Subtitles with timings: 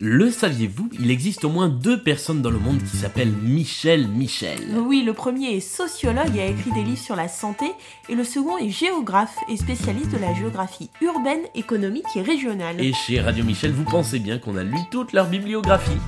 [0.00, 4.60] Le saviez-vous Il existe au moins deux personnes dans le monde qui s'appellent Michel Michel.
[4.76, 7.66] Oui, le premier est sociologue et a écrit des livres sur la santé,
[8.08, 12.80] et le second est géographe et spécialiste de la géographie urbaine, économique et régionale.
[12.80, 15.98] Et chez Radio Michel, vous pensez bien qu'on a lu toute leur bibliographie.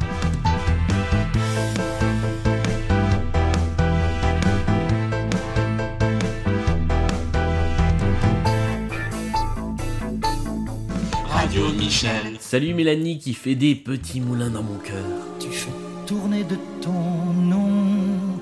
[12.39, 15.05] Salut Mélanie qui fait des petits moulins dans mon cœur.
[15.39, 15.71] Tu fais
[16.07, 16.93] tourner de ton
[17.35, 18.39] nom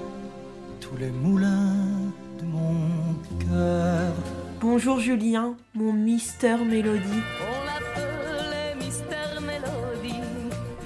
[0.81, 1.75] tous les moulins
[2.41, 4.13] de mon cœur.
[4.61, 7.03] Bonjour Julien, mon Mister Mélodie.
[7.43, 10.15] On l'appelait Mister Melody.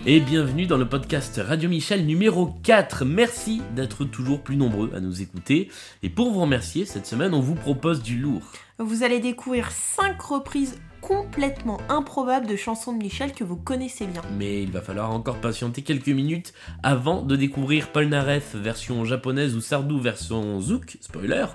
[0.06, 3.04] Et bienvenue dans le podcast Radio Michel numéro 4.
[3.04, 5.68] Merci d'être toujours plus nombreux à nous écouter.
[6.02, 8.40] Et pour vous remercier, cette semaine, on vous propose du lourd.
[8.78, 14.22] Vous allez découvrir 5 reprises complètement improbables de chansons de Michel que vous connaissez bien.
[14.38, 19.54] Mais il va falloir encore patienter quelques minutes avant de découvrir Paul Naref version japonaise
[19.54, 21.46] ou Sardou version Zouk, spoiler.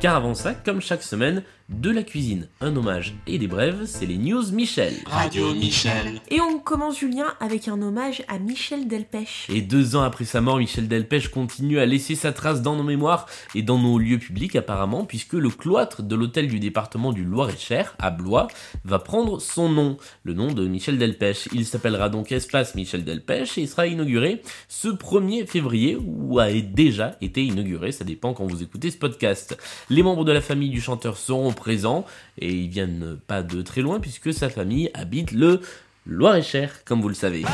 [0.00, 4.06] Car avant ça, comme chaque semaine, de la cuisine, un hommage et des brèves, c'est
[4.06, 4.94] les news Michel.
[5.06, 6.20] Radio Michel.
[6.30, 9.46] Et on commence Julien avec un hommage à Michel Delpech.
[9.50, 12.82] Et deux ans après sa mort, Michel Delpech continue à laisser sa trace dans nos
[12.82, 17.22] mémoires et dans nos lieux publics apparemment, puisque le cloître de l'hôtel du département du
[17.22, 18.48] Loir-et-Cher, à Blois,
[18.84, 21.50] va prendre son nom, le nom de Michel Delpech.
[21.52, 26.50] Il s'appellera donc Espace Michel Delpech et il sera inauguré ce 1er février, ou a
[26.50, 29.58] déjà été inauguré, ça dépend quand vous écoutez ce podcast.
[29.90, 32.06] Les membres de la famille du chanteur seront présents
[32.38, 35.60] et ils viennent pas de très loin puisque sa famille habite le
[36.06, 37.44] Loir-et-Cher, comme vous le savez.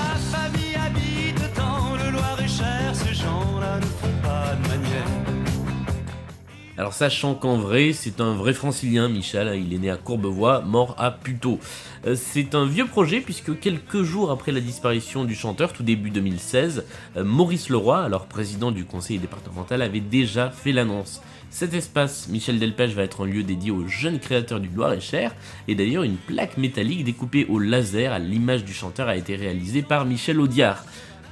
[6.76, 10.60] Alors sachant qu'en vrai, c'est un vrai francilien, Michel, hein, il est né à Courbevoie,
[10.62, 11.60] mort à Puteaux.
[12.04, 16.10] Euh, C'est un vieux projet puisque quelques jours après la disparition du chanteur, tout début
[16.10, 16.84] 2016,
[17.16, 21.22] euh, Maurice Leroy, alors président du conseil départemental, avait déjà fait l'annonce.
[21.48, 25.32] Cet espace, Michel Delpech, va être un lieu dédié aux jeunes créateurs du Loir-et-Cher,
[25.68, 29.82] et d'ailleurs une plaque métallique découpée au laser à l'image du chanteur a été réalisée
[29.82, 30.84] par Michel Audiard.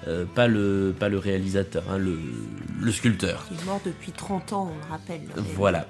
[0.09, 2.19] Euh, pas, le, pas le réalisateur, hein, le,
[2.81, 3.45] le sculpteur.
[3.47, 5.21] Qui est mort depuis 30 ans, on le rappelle.
[5.37, 5.87] le Voilà.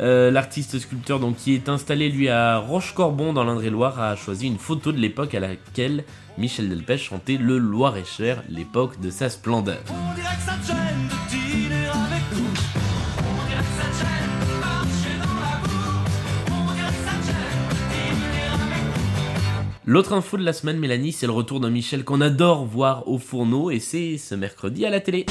[0.00, 4.58] Euh, L'artiste sculpteur donc qui est installé lui à Roche-Corbon dans l'Indre-et-Loire a choisi une
[4.58, 6.04] photo de l'époque à laquelle
[6.38, 9.80] Michel Delpech chantait le Loir-et-Cher, l'époque de sa splendeur.
[9.90, 10.76] On dirait que ça te gêne
[11.08, 11.45] de
[19.88, 23.18] L'autre info de la semaine, Mélanie, c'est le retour d'un Michel qu'on adore voir au
[23.18, 25.26] fourneau et c'est ce mercredi à la télé.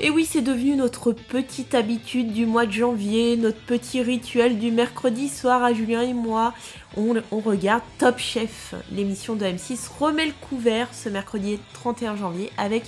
[0.00, 4.72] Et oui, c'est devenu notre petite habitude du mois de janvier, notre petit rituel du
[4.72, 6.52] mercredi soir à Julien et moi.
[6.96, 8.74] On, regarde Top Chef.
[8.90, 12.82] L'émission de M6 remet le couvert ce mercredi 31 janvier avec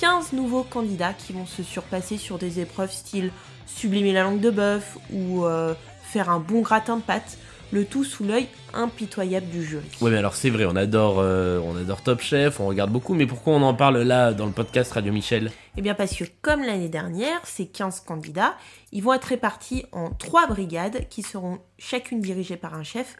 [0.00, 3.30] 15 nouveaux candidats qui vont se surpasser sur des épreuves style
[3.74, 7.38] sublimer la langue de bœuf ou euh, faire un bon gratin de pâtes.
[7.72, 9.86] Le tout sous l'œil impitoyable du jury.
[10.00, 13.14] Ouais, mais alors c'est vrai, on adore, euh, on adore Top Chef, on regarde beaucoup,
[13.14, 15.52] mais pourquoi on en parle là dans le podcast Radio Michel?
[15.76, 18.56] Eh bien parce que comme l'année dernière, ces 15 candidats,
[18.90, 23.16] ils vont être répartis en trois brigades qui seront chacune dirigées par un chef.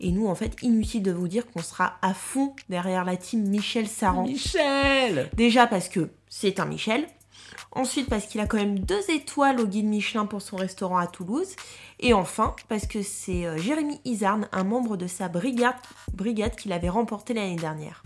[0.00, 3.48] Et nous, en fait, inutile de vous dire qu'on sera à fond derrière la team
[3.48, 4.24] Michel Saran.
[4.24, 7.06] Michel Déjà parce que c'est un Michel.
[7.72, 11.06] Ensuite parce qu'il a quand même deux étoiles au guide Michelin pour son restaurant à
[11.06, 11.54] Toulouse.
[12.00, 15.74] Et enfin parce que c'est euh, Jérémy Izarn, un membre de sa brigade,
[16.12, 18.02] brigade qu'il avait remporté l'année dernière.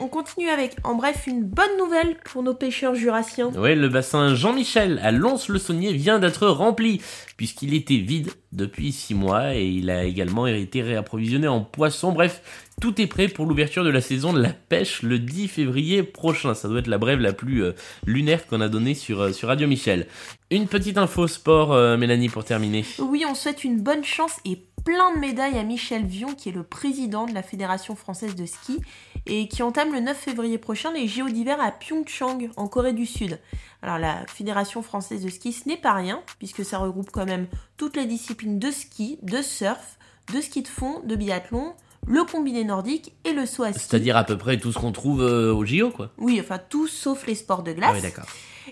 [0.00, 3.52] On continue avec, en bref, une bonne nouvelle pour nos pêcheurs jurassiens.
[3.52, 7.00] Ouais, le bassin Jean-Michel à Lons-le-Saunier vient d'être rempli,
[7.36, 12.12] puisqu'il était vide depuis 6 mois et il a également été réapprovisionné en poissons.
[12.12, 12.42] Bref,
[12.80, 16.54] tout est prêt pour l'ouverture de la saison de la pêche le 10 février prochain.
[16.54, 17.72] Ça doit être la brève la plus euh,
[18.06, 20.06] lunaire qu'on a donnée sur, euh, sur Radio Michel.
[20.50, 22.84] Une petite info sport, euh, Mélanie, pour terminer.
[22.98, 26.52] Oui, on souhaite une bonne chance et plein de médailles à Michel Vion, qui est
[26.52, 28.80] le président de la Fédération française de ski,
[29.26, 33.06] et qui entame le 9 février prochain les JO d'hiver à Pyeongchang, en Corée du
[33.06, 33.38] Sud.
[33.82, 37.46] Alors la Fédération française de ski, ce n'est pas rien, puisque ça regroupe quand même
[37.78, 39.98] toutes les disciplines de ski, de surf,
[40.32, 41.74] de ski de fond, de biathlon,
[42.06, 43.86] le combiné nordique et le saut à ski.
[43.88, 46.10] C'est-à-dire à peu près tout ce qu'on trouve euh, au JO, quoi.
[46.18, 47.90] Oui, enfin tout sauf les sports de glace.
[47.92, 48.26] Ah oui, d'accord.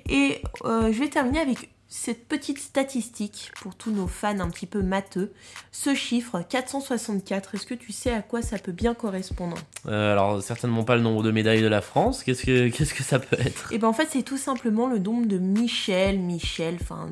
[0.08, 4.64] Et euh, je vais terminer avec cette petite statistique pour tous nos fans un petit
[4.64, 5.32] peu matheux.
[5.73, 9.58] Ce chiffre, 464, est-ce que tu sais à quoi ça peut bien correspondre?
[9.87, 12.25] Euh, alors, certainement pas le nombre de médailles de la France.
[12.25, 13.70] Qu'est-ce que, qu'est-ce que ça peut être?
[13.73, 17.11] Et ben en fait, c'est tout simplement le nombre de Michel, Michel, enfin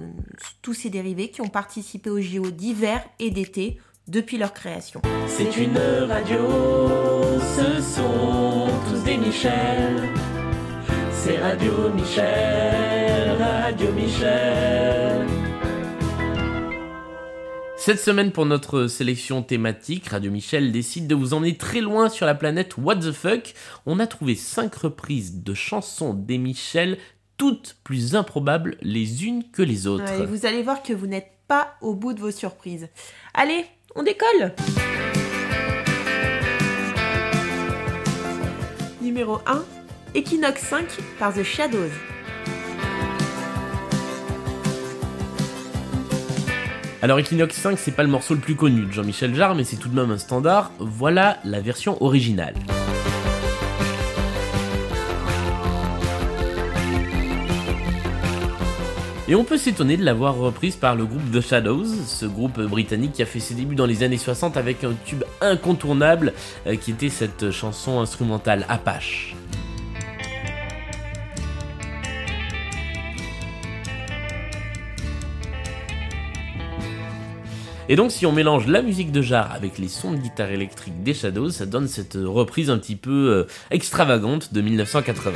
[0.62, 3.78] tous ces dérivés qui ont participé aux JO d'hiver et d'été
[4.10, 5.00] depuis leur création.
[5.28, 5.78] C'est une
[6.08, 6.48] radio,
[7.56, 10.08] ce sont tous des Michel.
[11.12, 15.26] C'est Radio Michel, Radio Michel.
[17.76, 22.26] Cette semaine, pour notre sélection thématique, Radio Michel décide de vous emmener très loin sur
[22.26, 23.54] la planète What the Fuck.
[23.86, 26.98] On a trouvé 5 reprises de chansons des Michel,
[27.36, 30.18] toutes plus improbables les unes que les autres.
[30.18, 32.88] Ouais, vous allez voir que vous n'êtes pas au bout de vos surprises.
[33.34, 33.64] Allez,
[33.94, 34.52] on décolle
[39.02, 39.64] Numéro 1,
[40.14, 40.87] Equinox 5
[41.19, 41.90] par The Shadows.
[47.02, 49.76] Alors Equinox 5, c'est pas le morceau le plus connu de Jean-Michel Jarre, mais c'est
[49.76, 50.70] tout de même un standard.
[50.78, 52.54] Voilà la version originale.
[59.31, 63.12] Et on peut s'étonner de l'avoir reprise par le groupe The Shadows, ce groupe britannique
[63.12, 66.32] qui a fait ses débuts dans les années 60 avec un tube incontournable
[66.67, 69.37] euh, qui était cette chanson instrumentale Apache.
[77.88, 81.05] Et donc si on mélange la musique de Jarre avec les sons de guitare électrique
[81.05, 85.31] des Shadows, ça donne cette reprise un petit peu euh, extravagante de 1980.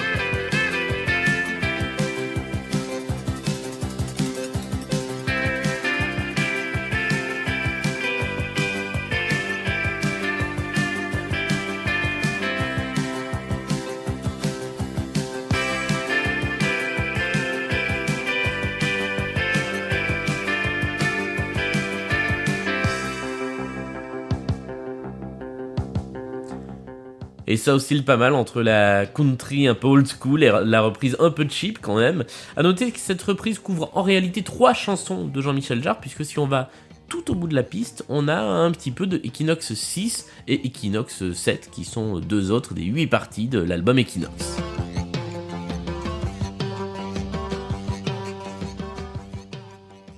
[27.64, 31.30] Ça oscille pas mal entre la country un peu old school et la reprise un
[31.30, 32.24] peu cheap quand même.
[32.58, 36.38] À noter que cette reprise couvre en réalité trois chansons de Jean-Michel Jarre, puisque si
[36.38, 36.70] on va
[37.08, 40.66] tout au bout de la piste, on a un petit peu de Equinox 6 et
[40.66, 44.58] Equinox 7, qui sont deux autres des huit parties de l'album Equinox.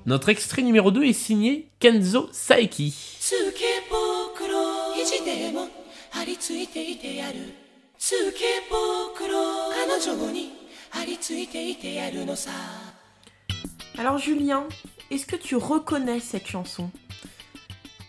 [0.05, 2.93] Notre extrait numéro 2 est signé Kenzo Saeki.
[6.36, 7.38] り付いていてやる
[7.98, 10.52] つけぼくろ彼女に
[10.92, 12.52] 張り付いていてやるのさ
[13.98, 14.64] Alors Julien,
[15.12, 16.90] est-ce que tu reconnais cette chanson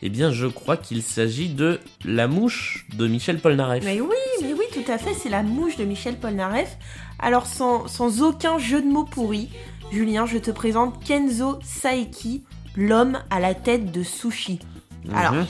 [0.01, 3.85] Eh bien, je crois qu'il s'agit de La Mouche de Michel Polnareff.
[3.85, 6.77] Mais oui, mais oui, tout à fait, c'est la mouche de Michel Polnareff.
[7.19, 9.51] Alors sans, sans aucun jeu de mots pourri,
[9.91, 12.45] Julien, je te présente Kenzo Saeki,
[12.77, 14.61] l'homme à la tête de sushi.
[15.13, 15.47] Alors, Mhm.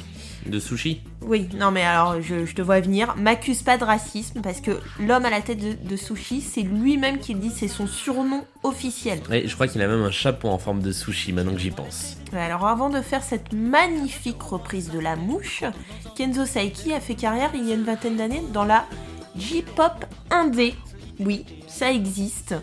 [0.49, 1.01] De sushi.
[1.21, 4.71] oui, non mais alors je, je te vois venir, m'accuse pas de racisme parce que
[4.99, 8.44] l'homme à la tête de, de sushi, c'est lui-même qui le dit, c'est son surnom
[8.63, 9.19] officiel.
[9.29, 11.71] Ouais, je crois qu'il a même un chapeau en forme de sushi maintenant que j'y
[11.71, 12.17] pense.
[12.33, 15.63] Ouais, Alors avant de faire cette magnifique reprise de La Mouche,
[16.15, 18.85] Kenzo Saeki a fait carrière il y a une vingtaine d'années dans la
[19.35, 20.73] J-pop indé.
[21.19, 22.55] Oui, ça existe.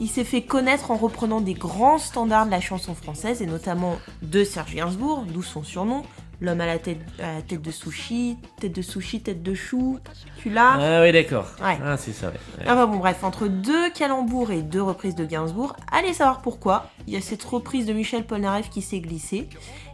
[0.00, 3.96] Il s'est fait connaître en reprenant des grands standards de la chanson française et notamment
[4.22, 6.02] de Serge Gainsbourg, d'où son surnom,
[6.40, 9.98] l'homme à la tête, à la tête de sushi, tête de sushi, tête de chou.
[10.38, 11.46] Tu l'as Ah oui, d'accord.
[11.62, 11.78] Ouais.
[11.82, 12.34] Ah, c'est ça, ouais.
[12.58, 12.64] Ouais.
[12.70, 16.90] Enfin bon bref, entre deux calembours et deux reprises de Gainsbourg, allez savoir pourquoi.
[17.06, 19.48] Il y a cette reprise de Michel Polnareff qui s'est glissée.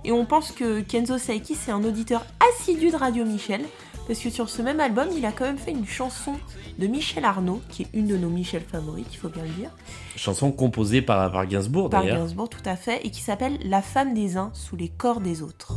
[0.05, 3.63] Et on pense que Kenzo Saeki c'est un auditeur assidu de Radio Michel.
[4.07, 6.35] Parce que sur ce même album, il a quand même fait une chanson
[6.81, 9.71] de Michel Arnaud, qui est une de nos Michel favorites, il faut bien le dire,
[10.17, 12.19] Chanson composée par, par Gainsbourg par d'ailleurs.
[12.19, 15.43] Gainsbourg tout à fait, et qui s'appelle La femme des uns sous les corps des
[15.43, 15.75] autres.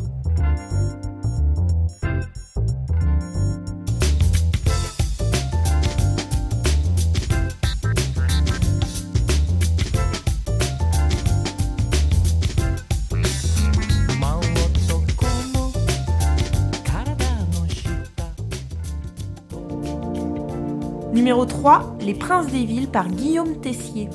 [21.13, 24.10] Numéro 3, Les Princes des Villes par Guillaume Tessier.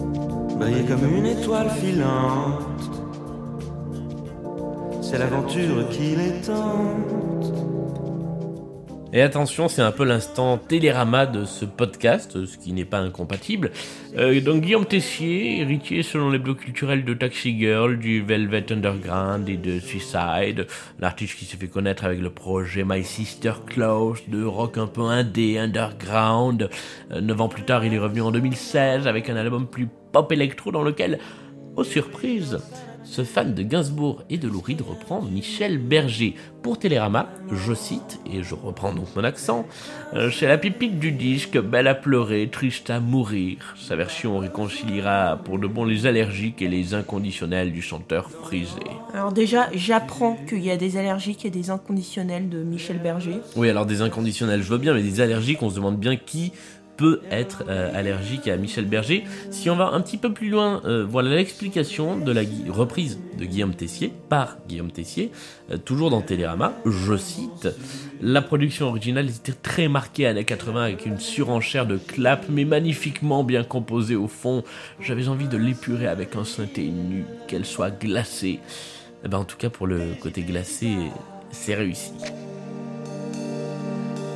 [0.59, 2.78] Briller comme une étoile filante.
[5.11, 7.55] C'est l'aventure qui les tente.
[9.15, 13.71] Et attention, c'est un peu l'instant télérama de ce podcast, ce qui n'est pas incompatible.
[14.19, 19.49] Euh, donc Guillaume Tessier, héritier selon les blocs culturels de Taxi Girl, du Velvet Underground
[19.49, 20.67] et de Suicide,
[21.01, 25.05] l'artiste qui s'est fait connaître avec le projet My Sister Close, de rock un peu
[25.05, 26.69] indé, underground.
[27.13, 30.31] Euh, Neuf ans plus tard, il est revenu en 2016 avec un album plus pop
[30.33, 31.19] électro dans lequel,
[31.77, 32.59] aux surprises,
[33.05, 36.35] ce fan de Gainsbourg et de Lou Reed reprend Michel Berger.
[36.63, 39.67] Pour Télérama, je cite, et je reprends donc mon accent,
[40.15, 43.75] euh, Chez la pipique du disque, belle à pleurer, triste à mourir.
[43.77, 48.81] Sa version réconciliera pour de bon les allergiques et les inconditionnels du chanteur frisé.
[49.15, 53.41] Alors déjà, j'apprends qu'il y a des allergiques et des inconditionnels de Michel Berger.
[53.57, 56.53] Oui, alors des inconditionnels, je veux bien, mais des allergiques, on se demande bien qui
[56.99, 59.25] peut être euh, allergique à Michel Berger.
[59.51, 63.45] Si on va un petit peu plus loin, euh, voilà l'explication de la reprise de
[63.45, 65.31] Guillaume Tessier par Guillaume Tessier,
[65.71, 66.75] euh, toujours dans Télérama.
[66.85, 67.69] Je cite
[68.21, 73.45] La production originale était très marquée années 80 avec une surenchère de clap, mais magnifiquement
[73.45, 74.65] bien composée au fond.
[75.01, 78.59] J'avais envie de l'épurer avec un synthé nu, qu'elle soit glacée.
[79.25, 80.97] Eh ben, en tout cas, pour le côté glacé,
[81.53, 82.13] c'est réussi.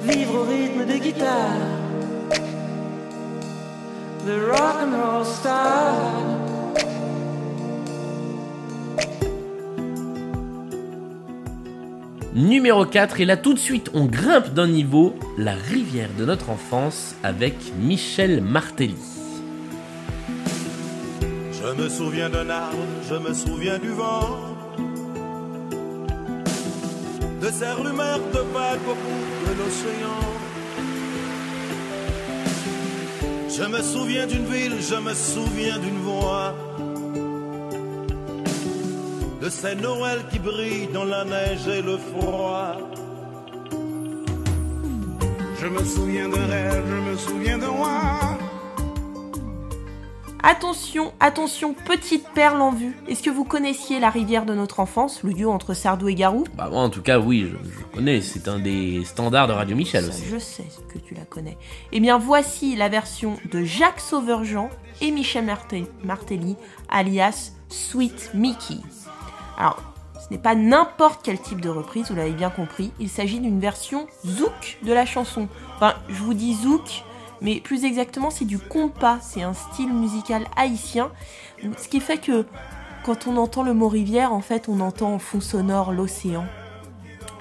[0.04, 1.91] Vivre au rythme des guitares
[4.24, 5.96] The rock and roll star
[12.32, 16.50] Numéro 4, et là tout de suite on grimpe d'un niveau, la rivière de notre
[16.50, 18.94] enfance avec Michel Martelly.
[21.52, 22.78] Je me souviens d'un arbre,
[23.10, 24.38] je me souviens du vent,
[27.40, 30.51] de ces rumeurs de vagues au bout de l'océan.
[33.54, 36.54] Je me souviens d'une ville, je me souviens d'une voix,
[39.42, 42.78] de ces Noëls qui brillent dans la neige et le froid.
[45.60, 48.31] Je me souviens d'un rêve, je me souviens d'un roi.
[50.44, 52.96] Attention, attention, petite perle en vue.
[53.06, 56.42] Est-ce que vous connaissiez La rivière de notre enfance, le duo entre Sardou et Garou?
[56.56, 59.76] Bah moi en tout cas oui, je, je connais, c'est un des standards de Radio
[59.76, 60.24] Michel aussi.
[60.28, 61.56] Je sais que tu la connais.
[61.92, 64.68] Eh bien, voici la version de Jacques Sauverjean
[65.00, 66.56] et Michel Marte- Martelly,
[66.88, 68.78] alias Sweet Mickey.
[69.56, 69.80] Alors,
[70.20, 72.90] ce n'est pas n'importe quel type de reprise, vous l'avez bien compris.
[72.98, 75.46] Il s'agit d'une version zouk de la chanson.
[75.76, 77.04] Enfin, je vous dis zouk,
[77.42, 79.18] mais plus exactement, c'est du compas.
[79.20, 81.10] C'est un style musical haïtien.
[81.76, 82.46] Ce qui fait que
[83.04, 86.46] quand on entend le mot rivière, en fait, on entend en fond sonore l'océan.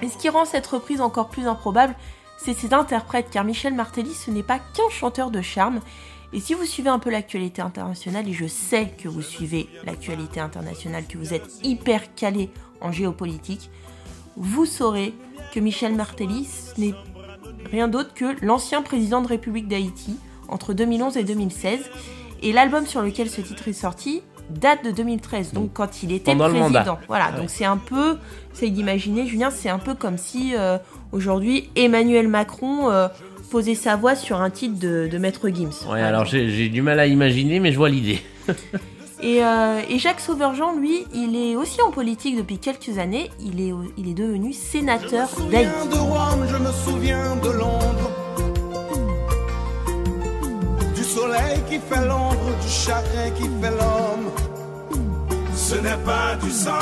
[0.02, 1.94] Et ce qui rend cette reprise encore plus improbable,
[2.36, 5.80] c'est ses interprètes, car Michel Martelly, ce n'est pas qu'un chanteur de charme.
[6.32, 10.40] Et si vous suivez un peu l'actualité internationale, et je sais que vous suivez l'actualité
[10.40, 13.70] internationale, que vous êtes hyper calé en géopolitique,
[14.36, 15.14] vous saurez
[15.54, 16.94] que Michel Martelly, ce n'est
[17.70, 20.16] rien d'autre que l'ancien président de République d'Haïti
[20.48, 21.80] entre 2011 et 2016.
[22.42, 26.32] Et l'album sur lequel ce titre est sorti date de 2013, donc quand il était
[26.32, 26.98] Pendant président.
[27.08, 28.18] Voilà, donc c'est un peu,
[28.52, 30.78] essaye d'imaginer, Julien, c'est un peu comme si euh,
[31.12, 33.08] aujourd'hui Emmanuel Macron euh,
[33.50, 35.88] posait sa voix sur un titre de, de Maître Gims.
[35.90, 38.20] Ouais, alors j'ai du mal à imaginer, mais je vois l'idée.
[39.24, 43.30] Et, euh, et Jacques Sauverjean, lui, il est aussi en politique depuis quelques années.
[43.40, 45.70] Il est, au- il est devenu sénateur Je me d'Haïti.
[45.70, 48.10] souviens de Rome, je me souviens de Londres.
[50.96, 54.30] Du soleil qui fait l'ombre, du chagrin qui fait l'homme.
[55.54, 56.72] Ce n'est pas du sang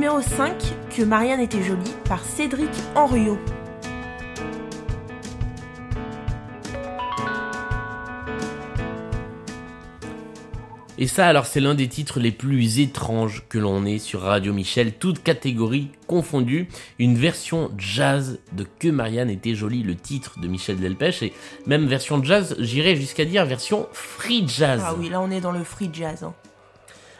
[0.00, 0.54] Numéro 5,
[0.96, 3.36] Que Marianne était jolie, par Cédric Henriot.
[10.96, 14.54] Et ça, alors, c'est l'un des titres les plus étranges que l'on ait sur Radio
[14.54, 16.68] Michel, toutes catégories confondues.
[16.98, 21.34] Une version jazz de Que Marianne était jolie, le titre de Michel Delpech, et
[21.66, 24.80] même version jazz, j'irais jusqu'à dire version free jazz.
[24.82, 26.22] Ah oui, là on est dans le free jazz.
[26.22, 26.32] hein.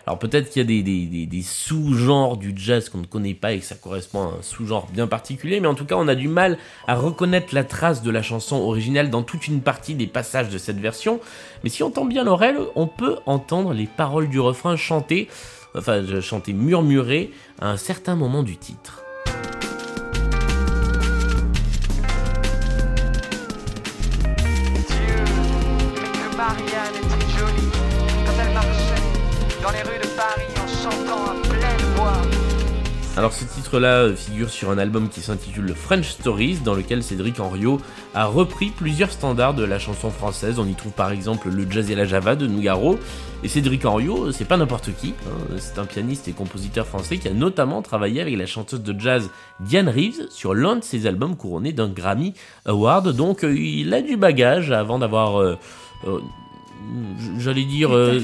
[0.06, 3.64] Alors peut-être qu'il y a des, sous-genres du jazz qu'on ne connaît pas et que
[3.64, 6.58] ça correspond à un sous-genre bien particulier, mais en tout cas on a du mal
[6.86, 10.58] à reconnaître la trace de la chanson originale dans toute une partie des passages de
[10.58, 11.20] cette version.
[11.62, 15.28] Mais si on tend bien l'oreille, on peut entendre les paroles du refrain chanter,
[15.76, 17.30] enfin chanter murmurer
[17.60, 19.02] à un certain moment du titre.
[33.20, 37.38] Alors ce titre-là euh, figure sur un album qui s'intitule French Stories, dans lequel Cédric
[37.38, 37.78] Henriot
[38.14, 40.58] a repris plusieurs standards de la chanson française.
[40.58, 42.98] On y trouve par exemple le Jazz et la Java de Nougaro.
[43.44, 47.28] Et Cédric Henriot, c'est pas n'importe qui, hein, c'est un pianiste et compositeur français qui
[47.28, 49.28] a notamment travaillé avec la chanteuse de jazz
[49.60, 52.32] Diane Reeves sur l'un de ses albums couronnés d'un Grammy
[52.64, 53.14] Award.
[53.14, 55.38] Donc euh, il a du bagage avant d'avoir...
[55.38, 55.58] euh,
[56.06, 56.20] euh,
[57.36, 57.94] J'allais dire...
[57.94, 58.18] Euh,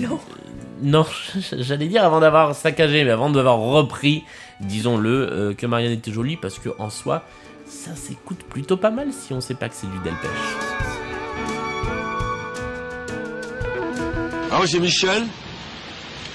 [0.82, 1.06] non,
[1.52, 4.24] j'allais dire avant d'avoir saccagé, mais avant d'avoir repris,
[4.60, 7.25] disons-le, euh, que Marianne était jolie, parce que en soi,
[7.66, 10.30] ça s'écoute plutôt pas mal si on sait pas que c'est du Delpech.
[14.52, 15.25] Ah oui, c'est Michel.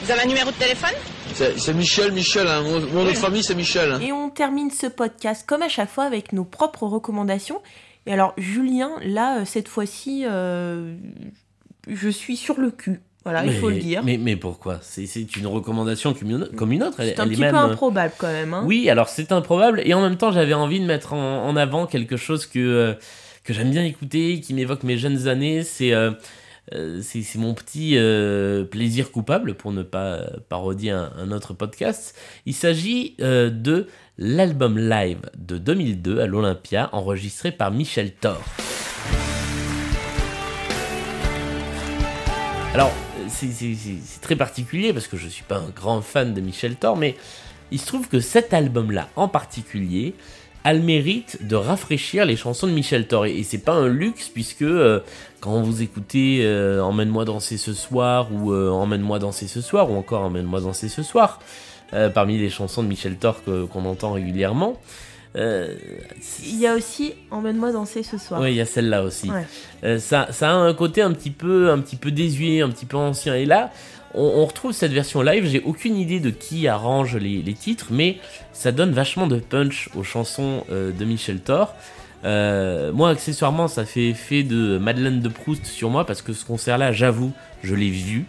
[0.03, 0.91] Vous avez un numéro de téléphone?
[1.33, 2.47] C'est Michel, Michel.
[2.47, 2.61] hein.
[2.63, 3.91] Mon, de famille, c'est Michel.
[3.91, 3.99] hein.
[4.01, 7.61] Et on termine ce podcast comme à chaque fois avec nos propres recommandations.
[8.05, 10.95] Et alors Julien, là, euh, cette fois-ci, euh,
[11.87, 13.01] je suis sur le cul.
[13.23, 14.01] Voilà, il faut le dire.
[14.03, 14.79] Mais, mais pourquoi?
[14.81, 16.99] C'est c'est une recommandation comme une, comme une autre.
[16.99, 18.53] Elle, C'est un elle est petit même, peu euh, improbable quand même.
[18.55, 18.63] hein.
[18.65, 21.85] Oui, alors c'est improbable et en même temps j'avais envie de mettre en, en avant
[21.85, 22.93] quelque chose que, euh,
[23.43, 25.63] que j'aime bien écouter, qui m'évoque mes jeunes années.
[25.63, 26.11] C'est euh,
[27.01, 32.15] c'est c'est mon petit euh, plaisir coupable pour ne pas parodier un, un autre podcast.
[32.47, 33.85] Il s'agit de
[34.17, 38.41] l'album live de 2002 à l'Olympia enregistré par Michel Thor.
[42.73, 42.91] Alors,
[43.47, 47.15] c'est très particulier parce que je suis pas un grand fan de Michel Thor, mais
[47.71, 50.13] il se trouve que cet album-là en particulier
[50.63, 53.25] a le mérite de rafraîchir les chansons de Michel Thor.
[53.25, 54.99] Et, c'est pas un luxe puisque euh,
[55.39, 59.95] quand vous écoutez euh, Emmène-moi danser ce soir ou euh, Emmène-moi danser ce soir ou
[59.95, 61.39] encore Emmène-moi danser ce soir,
[62.13, 64.79] parmi les chansons de Michel Thor qu'on entend régulièrement,
[65.35, 65.75] euh,
[66.43, 68.41] Il y a aussi Emmène-moi danser ce soir.
[68.41, 69.29] oui, il y a celle-là aussi.
[69.29, 69.45] Ouais.
[69.83, 72.85] Euh, ça, ça a un côté un petit peu, un petit peu désuet, un petit
[72.85, 73.35] peu ancien.
[73.35, 73.71] Et là,
[74.13, 75.45] on, on retrouve cette version live.
[75.47, 78.17] J'ai aucune idée de qui arrange les, les titres, mais
[78.51, 81.73] ça donne vachement de punch aux chansons euh, de Michel Thor.
[82.23, 86.91] Moi, accessoirement, ça fait effet de Madeleine de Proust sur moi parce que ce concert-là,
[86.91, 87.31] j'avoue,
[87.63, 88.25] je l'ai vu.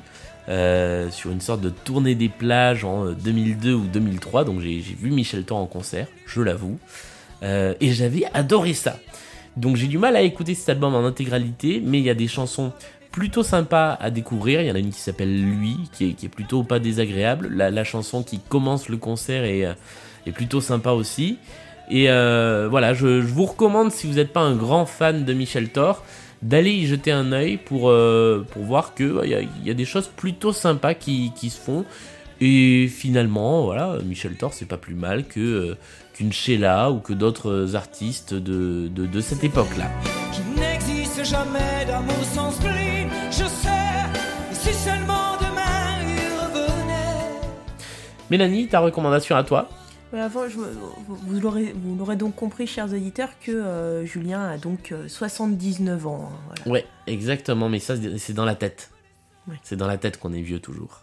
[0.49, 4.78] Euh, sur une sorte de tournée des plages en euh, 2002 ou 2003, donc j'ai
[4.78, 6.78] vu Michel Thor en concert, je l'avoue,
[7.42, 9.00] Euh, et j'avais adoré ça.
[9.56, 12.28] Donc j'ai du mal à écouter cet album en intégralité, mais il y a des
[12.28, 12.72] chansons
[13.11, 14.61] plutôt sympas à découvrir.
[14.62, 17.49] Il y en a une qui s'appelle Lui, qui est, plutôt pas désagréable.
[17.54, 19.75] La, chanson qui commence le concert est, euh,
[20.32, 21.38] plutôt sympa aussi.
[21.90, 25.32] Et euh, voilà, je, je vous recommande, si vous n'êtes pas un grand fan de
[25.34, 26.02] Michel Thor,
[26.42, 29.75] d'aller y jeter un œil pour, euh, pour voir qu'il y, a- il y a
[29.75, 31.84] des choses plutôt sympas qui, qui se font.
[32.40, 35.75] Et finalement, voilà, Michel Thor, c'est pas plus mal que euh,
[36.14, 39.88] qu'une Sheila ou que d'autres artistes de, de, de cette époque-là.
[40.32, 43.69] Qu'il n'existe jamais d'amour sans spleen, je sais,
[44.50, 47.47] et si seulement demain il revenait.
[48.30, 49.69] Mélanie, ta recommandation à toi?
[50.12, 50.66] Avant, je vous,
[51.06, 56.30] vous l'aurez, donc compris, chers auditeurs, que euh, Julien a donc euh, 79 ans.
[56.30, 56.70] hein, voilà.
[56.70, 58.90] Ouais, exactement, mais ça, c'est dans la tête.
[59.48, 59.56] Ouais.
[59.62, 61.00] C'est dans la tête qu'on est vieux toujours.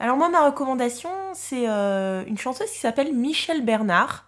[0.00, 4.26] Alors moi, ma recommandation, c'est euh, une chanteuse qui s'appelle Michelle Bernard.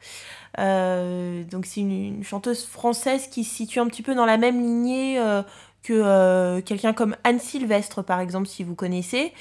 [0.59, 4.37] Euh, donc c'est une, une chanteuse française qui se situe un petit peu dans la
[4.37, 5.43] même lignée euh,
[5.83, 9.33] que euh, quelqu'un comme Anne Sylvestre, par exemple, si vous connaissez.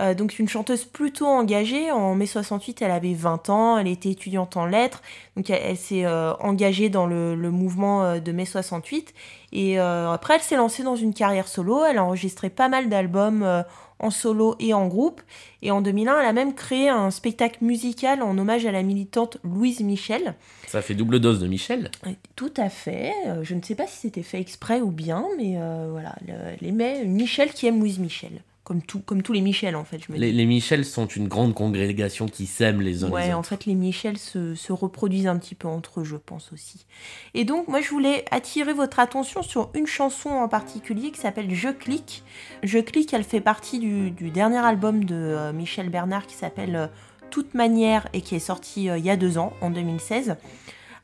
[0.00, 1.90] Euh, donc une chanteuse plutôt engagée.
[1.90, 5.02] En mai 68, elle avait 20 ans, elle était étudiante en lettres.
[5.36, 9.12] Donc elle, s'est euh, engagée dans le, le mouvement euh, de mai 68.
[9.52, 11.82] Et après, elle s'est lancée dans une carrière solo.
[11.82, 13.64] Elle a enregistré pas mal d'albums
[13.98, 15.20] en solo et en groupe.
[15.62, 19.38] Et en 2001, elle a même créé un spectacle musical en hommage à la militante
[19.44, 20.34] Louise Michel.
[20.66, 21.90] Ça fait double dose de Michel.
[22.06, 23.12] Euh, Tout à fait.
[23.26, 26.56] Euh, Je ne sais pas si c'était fait exprès ou bien, mais euh, voilà, le-
[26.60, 28.42] les mais Michel qui aime Louise Michel.
[28.68, 31.26] Comme, tout, comme tous les Michel, en fait, je me Les, les Michel sont une
[31.26, 33.48] grande congrégation qui s'aiment les uns les Ouais, en autres.
[33.48, 36.84] fait, les Michel se, se reproduisent un petit peu entre eux, je pense aussi.
[37.32, 41.54] Et donc, moi, je voulais attirer votre attention sur une chanson en particulier qui s'appelle
[41.54, 42.22] Je clique.
[42.62, 46.76] Je clique, elle fait partie du, du dernier album de euh, Michel Bernard qui s'appelle
[46.76, 46.86] euh,
[47.30, 50.36] Toute manière et qui est sorti euh, il y a deux ans, en 2016.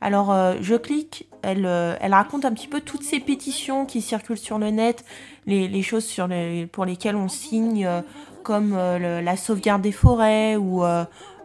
[0.05, 4.03] Alors, euh, Je clique, elle, euh, elle raconte un petit peu toutes ces pétitions qui
[4.03, 5.03] circulent sur le net,
[5.47, 8.03] les, les choses sur les, pour lesquelles on signe, euh,
[8.43, 10.85] comme le- la sauvegarde des forêts ou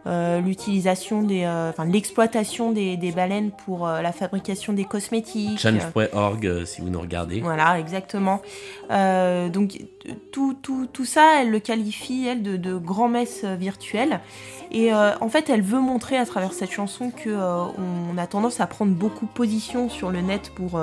[0.06, 5.58] euh, l'utilisation des, euh, enfin, l'exploitation des, des baleines pour euh, la fabrication des cosmétiques.
[5.58, 7.40] Change.org si vous nous regardez.
[7.40, 8.40] Voilà, exactement.
[8.88, 9.78] Donc
[10.32, 14.20] tout, tout, tout ça, elle le qualifie, elle, de, de grand-messe virtuelle.
[14.72, 18.66] Et en fait, elle veut montrer à travers cette chanson que on a tendance à
[18.66, 20.80] prendre beaucoup position sur le net pour,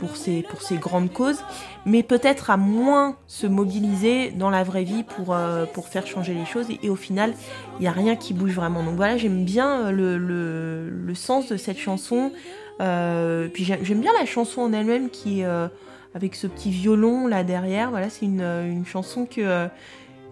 [0.00, 1.42] pour, ces, grandes causes,
[1.84, 6.46] mais peut-être à moins se mobiliser dans la vraie vie pour, euh, faire changer les
[6.46, 6.66] choses.
[6.82, 7.34] Et, au final,
[7.78, 8.82] il n'y a rien qui bouge vraiment.
[8.82, 12.32] Donc voilà, j'aime bien euh, le, sens de cette chanson.
[12.80, 15.46] Euh, puis j'aime bien la chanson en elle-même qui est
[16.14, 17.90] avec ce petit violon là derrière.
[17.90, 19.68] Voilà, c'est une, chanson que,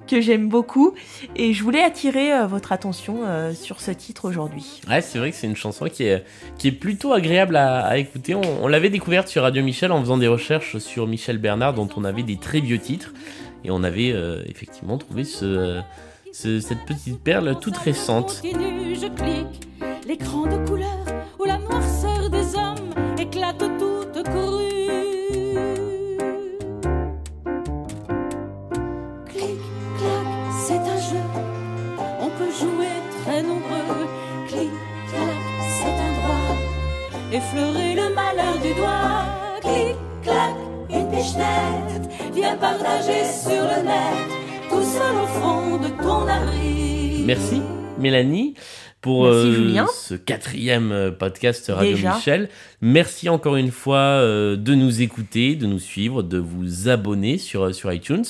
[0.08, 0.94] que j'aime beaucoup.
[1.36, 4.80] Et je voulais attirer euh, votre attention euh, sur ce titre aujourd'hui.
[4.88, 6.24] Ouais, c'est vrai que c'est une chanson qui est,
[6.58, 8.34] qui est plutôt agréable à, à écouter.
[8.34, 11.88] On, on l'avait découverte sur Radio Michel en faisant des recherches sur Michel Bernard, dont
[11.96, 13.12] on avait des très vieux titres.
[13.64, 15.80] Et on avait euh, effectivement trouvé ce, euh,
[16.32, 18.40] ce- cette petite perle toute récente.
[18.42, 19.60] Continue, je clique
[20.06, 20.96] l'écran de couleur
[21.38, 24.77] où la noirceur des hommes éclate toute crue.
[47.28, 47.60] Merci
[47.98, 48.54] Mélanie
[49.02, 52.14] pour Merci, euh, ce quatrième euh, podcast Radio Déjà.
[52.14, 52.48] Michel.
[52.80, 57.74] Merci encore une fois euh, de nous écouter, de nous suivre, de vous abonner sur,
[57.74, 58.24] sur iTunes,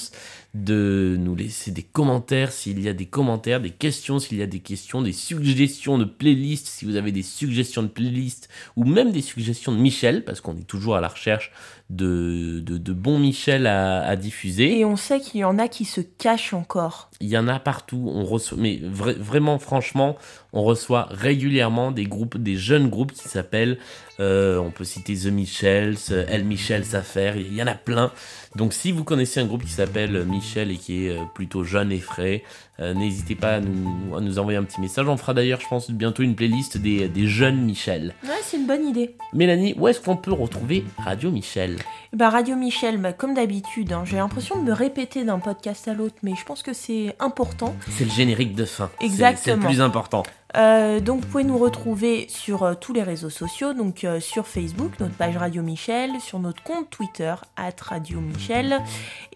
[0.65, 4.47] de nous laisser des commentaires s'il y a des commentaires, des questions s'il y a
[4.47, 9.13] des questions, des suggestions de playlists si vous avez des suggestions de playlists ou même
[9.13, 11.53] des suggestions de Michel parce qu'on est toujours à la recherche
[11.91, 14.79] de, de, de bons Michel à, à diffuser.
[14.79, 17.11] Et on sait qu'il y en a qui se cachent encore.
[17.21, 18.11] Il y en a partout.
[18.15, 20.17] On reçoit, mais vra- vraiment, franchement,
[20.53, 23.79] on reçoit régulièrement des groupes, des jeunes groupes qui s'appellent.
[24.21, 27.37] euh, on peut citer The Michels, euh, El Michel Affaire.
[27.37, 28.13] Il y en a plein.
[28.57, 31.93] Donc, si vous connaissez un groupe qui s'appelle Michel et qui est euh, plutôt jeune
[31.93, 32.43] et frais,
[32.81, 35.07] euh, n'hésitez pas à nous, à nous envoyer un petit message.
[35.09, 38.15] On fera d'ailleurs, je pense, bientôt une playlist des, des jeunes Michel.
[38.25, 39.15] Ouais, c'est une bonne idée.
[39.33, 41.77] Mélanie, où est-ce qu'on peut retrouver Radio Michel?
[42.13, 45.95] Bah, Radio Michel, bah, comme d'habitude, hein, j'ai l'impression de me répéter d'un podcast à
[45.95, 47.75] l'autre, mais je pense que c'est important.
[47.91, 48.91] C'est le générique de fin.
[49.01, 49.57] C'est- C'est Exactement.
[49.63, 50.23] le plus important.
[50.57, 54.47] Euh, donc vous pouvez nous retrouver sur euh, tous les réseaux sociaux, donc euh, sur
[54.47, 58.79] Facebook, notre page Radio Michel, sur notre compte Twitter, at Radio Michel,